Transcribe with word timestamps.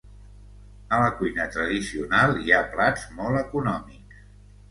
A 0.97 1.01
la 1.01 1.09
cuina 1.17 1.43
tradicional 1.57 2.33
hi 2.45 2.55
ha 2.55 2.61
plats 2.73 3.03
molt 3.19 3.41
econòmics. 3.43 4.25